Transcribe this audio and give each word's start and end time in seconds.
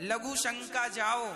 लघु 0.00 0.36
शंका 0.36 0.88
जाओ 0.88 1.26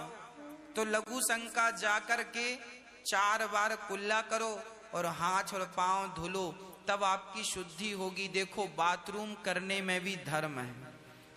तो 0.77 0.85
लघु 0.85 1.21
शंका 1.21 1.71
जाकर 1.71 2.23
के 2.23 2.57
चार 3.07 3.47
बार 3.47 3.77
कुल्ला 3.77 4.21
करो 4.21 4.63
और 4.95 5.07
हाथ 5.07 5.45
और 5.55 5.61
पाँव 5.77 6.15
धुलो, 6.15 6.53
तब 6.89 7.05
आपकी 7.05 7.45
शुद्धि 7.45 7.91
होगी। 7.91 8.29
देखो, 8.29 8.65
बाथरूम 8.65 9.35
करने 9.35 9.81
में 9.81 10.01
भी 10.01 10.17
धर्म 10.17 10.59
है। 10.59 10.75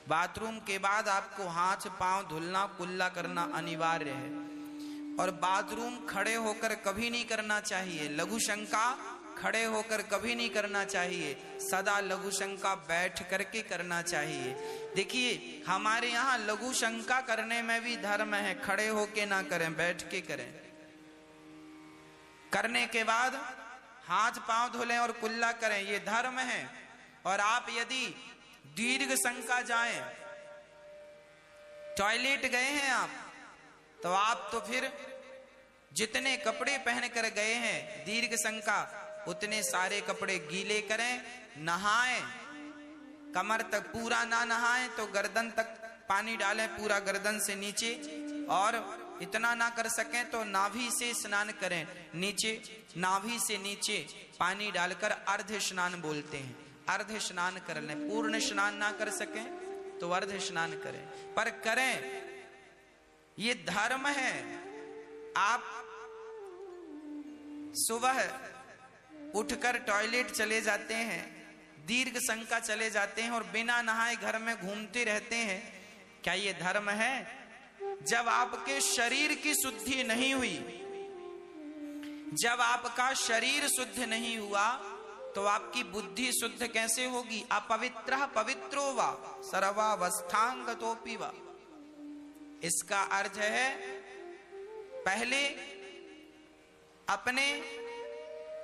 बाथरूम 0.09 0.57
के 0.59 0.77
बाद 0.77 1.07
आपको 1.07 1.47
हाथ, 1.47 1.77
पाँव 1.77 2.27
धुलना, 2.27 2.65
कुल्ला 2.65 3.09
करना 3.09 3.51
अनिवार्य 3.53 4.09
है। 4.09 4.29
और 5.19 5.31
बाथरूम 5.31 6.05
खड़े 6.05 6.35
होकर 6.35 6.75
कभी 6.75 7.09
नहीं 7.09 7.25
करना 7.25 7.59
चाहिए। 7.59 8.09
लघु 8.09 8.39
शंका 8.39 8.97
खड़े 9.43 9.63
होकर 9.65 10.01
कभी 10.07 10.35
नहीं 10.35 10.49
करना 10.49 10.83
चाहिए। 10.85 11.35
सदा 11.61 11.99
लघु 12.01 12.31
शंका 12.31 12.73
बैठ 12.83 13.21
करके 13.29 13.61
करना 13.63 14.01
चाहिए। 14.03 14.53
देखिए, 14.95 15.63
हमारे 15.67 16.09
यहाँ 16.09 16.37
लघु 16.39 16.71
शंका 16.73 17.19
करने 17.23 17.61
में 17.61 17.81
भी 17.83 17.95
धर्म 17.99 18.35
है। 18.35 18.53
खड़े 18.61 18.87
होके 18.89 19.25
ना 19.25 19.41
करें, 19.43 19.73
बैठ 19.75 20.09
के 20.09 20.21
करें। 20.23 20.51
करने 22.53 22.85
के 22.87 23.03
बाद 23.03 23.35
हाथ 24.05 24.39
पाँव 24.47 24.71
धुलें 24.71 24.97
और 24.97 25.11
कुल्ला 25.13 25.51
करें, 25.53 25.81
ये 25.81 25.99
धर्म 26.07 26.39
है। 26.41 26.63
और 27.25 27.39
आप 27.41 27.67
यदि 27.71 28.05
दीर्घ 28.75 29.13
शंका 29.17 29.61
जाएँ, 29.63 30.01
टॉयलेट 31.97 32.45
गए 32.47 32.69
हैं 32.71 32.91
आप 32.91 33.09
तो 33.99 34.11
आप 34.11 34.49
तो 34.51 34.59
फिर 34.61 34.91
जितने 35.91 36.35
कपड़े 36.37 36.77
पहन 36.79 37.07
कर 37.09 37.29
गए 37.31 37.53
हैं, 37.55 38.05
दीर्घ 38.05 38.35
शंका 38.37 38.81
उतने 39.27 39.61
सारे 39.63 40.01
कपड़े 40.01 40.37
गीले 40.51 40.79
करें, 40.83 41.21
नहाएँ, 41.59 42.21
कमर 43.35 43.61
तक 43.71 43.87
पूरा 43.87 44.23
ना 44.25 44.43
नहाएँ 44.45 44.87
तो 44.97 45.05
गर्दन 45.13 45.49
तक 45.49 45.79
पानी 46.09 46.35
डालें 46.37 46.67
पूरा 46.69 46.99
गर्दन 47.01 47.39
से 47.39 47.55
नीचे, 47.57 47.93
और 48.49 48.81
इतना 49.21 49.53
ना 49.55 49.69
कर 49.69 49.87
सकें 49.89 50.29
तो 50.31 50.43
नाभि 50.45 50.89
से 50.91 51.13
स्नान 51.13 51.51
करें। 51.61 51.85
नीचे, 52.15 52.61
नाभि 52.97 53.39
से 53.39 53.57
नीचे 53.57 53.97
पानी 54.39 54.71
डालकर 54.71 55.11
अर्ध 55.11 55.57
स्नान 55.61 56.01
बोलते 56.01 56.37
हैं। 56.37 56.55
अर्ध 56.89 57.17
स्नान 57.19 57.59
कर 57.67 57.81
लें, 57.81 57.95
पूर्ण 58.09 58.39
स्नान 58.41 58.75
ना 58.77 58.91
कर 58.91 59.09
सकें 59.11 59.99
तो 59.99 60.09
अर्ध 60.11 60.37
स्नान 60.41 60.71
करें। 60.79 61.03
पर 61.35 61.49
करें, 61.63 61.93
ये 63.37 63.53
धर्म 63.67 64.07
है। 64.09 64.33
आप 65.37 65.63
सुबह 67.77 68.19
उठकर 69.35 69.77
टॉयलेट 69.79 70.31
चले 70.31 70.61
जाते 70.61 70.93
हैं, 70.93 71.21
दीर्घ 71.87 72.17
शंका 72.17 72.59
चले 72.59 72.89
जाते 72.89 73.21
हैं 73.21 73.31
और 73.31 73.43
बिना 73.43 73.81
नहाए 73.81 74.15
घर 74.15 74.37
में 74.39 74.55
घूमते 74.57 75.03
रहते 75.03 75.35
हैं। 75.35 75.61
क्या 76.23 76.33
ये 76.33 76.53
धर्म 76.53 76.89
है? 76.89 77.41
जब 78.03 78.27
आपके 78.29 78.79
शरीर 78.81 79.33
की 79.35 79.53
शुद्धि 79.55 80.03
नहीं 80.03 80.33
हुई, 80.33 80.57
जब 82.33 82.61
आपका 82.61 83.13
शरीर 83.13 83.67
शुद्ध 83.67 83.99
नहीं 83.99 84.37
हुआ 84.37 84.71
तो 85.35 85.43
आपकी 85.45 85.83
बुद्धि 85.83 86.31
शुद्ध 86.31 86.67
कैसे 86.67 87.05
होगी? 87.05 87.43
अपवित्र 87.51 88.25
पवित्रो 88.35 88.91
वा 88.93 89.11
सर्वावस्थांग 89.43 90.69
तो 90.75 90.95
इसका 92.63 93.01
अर्थ 93.11 93.37
है, 93.37 93.69
पहले 95.05 95.45
अपने 97.07 97.45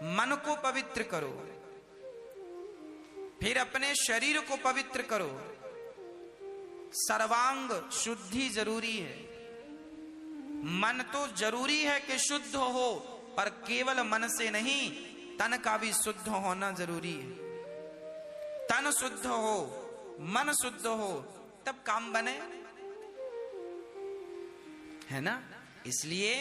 मन 0.04 0.42
को 0.46 0.56
पवित्र 0.56 1.04
करो। 1.04 1.46
फिर 3.42 3.58
अपने 3.58 3.96
शरीर 3.96 4.40
को 4.40 4.58
पवित्र 4.58 5.02
करो। 5.02 5.56
सर्वांग 6.94 7.92
शुद्धि 7.92 8.50
ज़रूरी 8.50 8.98
है। 8.98 9.30
मन 10.66 11.06
तो 11.14 11.28
ज़रूरी 11.36 11.84
है 11.84 12.00
कि 12.00 12.18
शुद्ध 12.18 12.56
हो, 12.56 12.96
पर 13.38 13.50
केवल 13.50 14.00
मन 14.00 14.28
से 14.28 14.52
नहीं, 14.52 14.92
तन 15.38 15.58
का 15.58 15.78
भी 15.78 15.94
शुद्ध 15.94 16.28
होना 16.28 16.72
ज़रूरी 16.72 17.14
है। 17.14 17.30
तन 18.68 18.92
शुद्ध 18.92 19.26
हो, 19.26 19.66
मन 20.20 20.54
शुद्ध 20.62 20.86
हो, 20.86 21.22
तब 21.66 21.76
काम 21.86 22.14
बने। 22.14 22.60
है 25.10 25.22
ना? 25.22 25.44
इसलिए 25.88 26.34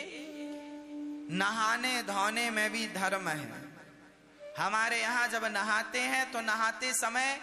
नहाने 1.31 2.03
धोने 2.03 2.51
में 2.51 2.71
भी 2.73 2.87
धर्म 2.89 3.29
है। 3.29 3.67
हमारे 4.59 5.01
यहाँ 5.01 5.27
जब 5.29 5.45
नहाते 5.45 6.01
हैं 6.01 6.31
तो 6.33 6.41
नहाते 6.41 6.93
समय 6.95 7.39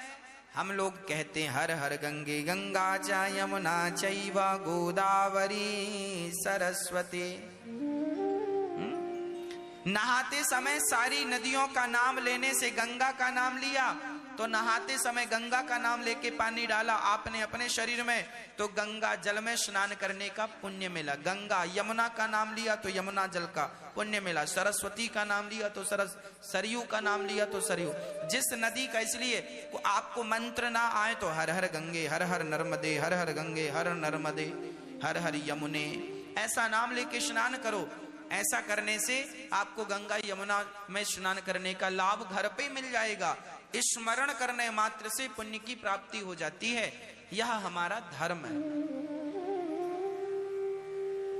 हम 0.56 0.72
लोग 0.72 0.94
कहते 1.08 1.44
हैं, 1.44 1.50
हर 1.52 1.72
हर 1.74 1.96
गंगे 1.96 2.42
गंगा 2.44 2.98
च 3.00 3.10
यमुना 3.32 3.90
चैव 3.92 4.40
गोदावरी 4.64 6.32
सरस्वती। 6.36 7.30
नहाते 9.88 10.44
समय 10.44 10.80
सारी 10.82 11.24
नदियों 11.26 11.68
का 11.68 11.86
नाम 11.88 12.20
लेने 12.20 12.54
से 12.54 12.70
गंगा 12.72 13.12
का 13.12 13.30
नाम 13.32 13.58
लिया। 13.58 13.88
तो 14.38 14.46
नहाते 14.48 14.98
समय 14.98 15.26
गंगा 15.26 15.62
का 15.62 15.78
नाम 15.78 16.02
लेके 16.04 16.30
पानी 16.38 16.66
डाला 16.68 16.94
आपने 16.94 17.42
अपने 17.42 17.70
शरीर 17.70 18.04
में। 18.04 18.26
तो 18.58 18.68
गंगा 18.70 19.14
जल 19.16 19.40
में 19.44 19.56
स्नान 19.56 19.94
करने 20.02 20.30
का 20.30 20.46
पुण्य 20.62 20.90
मिला। 20.90 21.16
गंगा 21.26 21.64
यमुना 21.76 22.08
का 22.08 22.28
नाम 22.28 22.54
लिया 22.56 22.76
तो 22.76 22.90
यमुना 22.90 23.26
जल 23.28 23.46
का 23.56 23.66
पुण्य 23.96 24.20
मिला। 24.20 24.44
सरस्वती 24.46 25.08
का 25.08 25.24
नाम 25.26 25.50
लिया 25.50 25.70
तो 25.70 25.84
सरस, 25.84 26.16
सरयू 26.44 26.82
का 26.82 27.00
नाम 27.02 27.26
लिया 27.26 27.46
तो 27.46 27.62
सरयू। 27.62 27.94
जिस 28.30 28.54
नदी 28.56 28.88
का 28.88 29.00
इसलिए 29.02 29.70
आपको 29.86 30.24
मंत्र 30.26 30.70
ना 30.70 30.88
आए 30.96 31.14
तो 31.16 31.30
हर 31.30 31.50
हर 31.50 31.66
गंगे, 31.74 32.08
हर 32.08 32.24
हर 32.24 32.44
नर्मदे, 32.46 32.98
हर 33.00 33.14
हर 33.14 33.32
गंगे, 33.34 33.70
हर 33.70 33.94
नर्मदे, 33.96 34.52
हर 35.04 35.18
हर 35.18 35.36
यमुने। 35.46 35.86
ऐसा 36.38 36.68
नाम 36.68 36.92
लेके 36.92 37.20
स्नान 37.20 37.56
करो 37.58 37.88
ऐसा 38.32 38.62
करने 38.62 39.00
से 39.00 39.50
आपको 39.54 39.86
गंगा 39.86 40.18
यमुना 40.26 40.88
में 40.90 41.04
स्नान 41.04 41.40
करने 41.40 41.74
का 41.74 41.90
लाभ 41.90 42.30
घर 42.32 42.48
पे 42.48 42.70
मिल 42.70 42.92
जाएगा। 42.92 43.38
स्मरण 43.76 44.34
करने 44.34 44.70
मात्र 44.70 45.10
से 45.10 45.28
पुण्य 45.28 45.58
की 45.58 45.76
प्राप्ति 45.76 46.20
हो 46.20 46.36
जाती 46.36 46.72
है। 46.72 46.94
यह 47.34 47.52
हमारा 47.52 48.00
धर्म 48.00 48.38
है। 48.38 48.96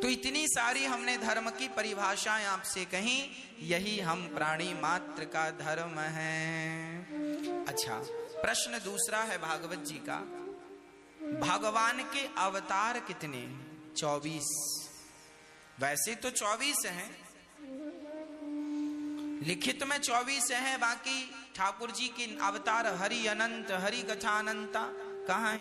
तो 0.02 0.10
इतनी 0.10 0.48
सारी 0.48 0.86
हमने 0.86 1.18
धर्म 1.18 1.50
की 1.50 1.68
परिभाषाएँ 1.68 2.46
आपसे 2.46 2.86
कही, 2.86 3.32
यही 3.60 4.00
हम 4.00 4.28
प्राणी 4.28 4.74
मात्र 4.74 5.26
का 5.26 5.52
धर्म 5.52 6.00
है। 6.00 6.98
अच्छा 7.66 8.00
प्रश्न 8.42 8.80
दूसरा 8.84 9.20
है 9.20 9.38
भागवत 9.38 9.78
जी 9.78 10.02
का। 10.10 10.18
भगवान 11.40 12.02
के 12.02 12.30
अवतार 12.38 13.00
कितने 13.00 13.66
चौबीस। 13.98 14.85
वैसे 15.80 16.16
तो 16.16 16.30
चौबीस 16.30 16.86
हैं। 16.86 17.26
लिखित 19.44 19.84
में 19.84 19.98
चौबीस 19.98 20.52
हैं, 20.52 20.80
बाकी 20.80 21.34
ठाकुर 21.56 21.92
जी 21.92 22.08
की 22.08 22.38
अवतार 22.42 22.88
हरि 22.88 23.28
अनंत, 23.28 23.72
हरि 23.72 24.02
कथा 24.02 24.40
अनंता 24.40 24.90
कहा 25.28 25.50
है? 25.50 25.54